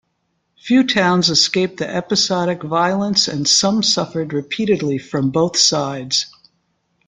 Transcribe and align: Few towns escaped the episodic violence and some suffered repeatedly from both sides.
Few 0.57 0.83
towns 0.83 1.29
escaped 1.29 1.77
the 1.77 1.87
episodic 1.87 2.63
violence 2.63 3.27
and 3.27 3.47
some 3.47 3.83
suffered 3.83 4.33
repeatedly 4.33 4.97
from 4.97 5.29
both 5.29 5.55
sides. 5.55 6.25